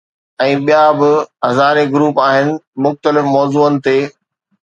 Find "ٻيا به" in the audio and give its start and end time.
0.67-1.09